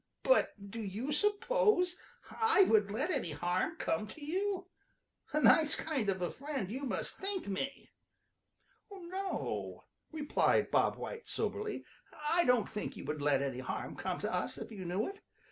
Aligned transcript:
"But 0.23 0.71
do 0.71 0.81
you 0.81 1.11
suppose 1.11 1.95
I 2.31 2.63
would 2.63 2.89
let 2.89 3.11
any 3.11 3.33
harm 3.33 3.75
come 3.75 4.07
to 4.07 4.25
you? 4.25 4.65
A 5.31 5.39
nice 5.39 5.75
kind 5.75 6.09
of 6.09 6.23
a 6.23 6.31
friend 6.31 6.71
you 6.71 6.85
must 6.85 7.19
think 7.19 7.47
me!" 7.47 7.91
"No," 8.89 9.83
replied 10.11 10.71
Bob 10.71 10.95
White 10.95 11.27
soberly, 11.27 11.85
"I 12.31 12.45
don't 12.45 12.67
think 12.67 12.97
you 12.97 13.05
would 13.05 13.21
let 13.21 13.43
any 13.43 13.59
harm 13.59 13.95
come 13.95 14.17
to 14.21 14.33
us 14.33 14.57
if 14.57 14.71
you 14.71 14.85
knew 14.85 15.05
it. 15.05 15.19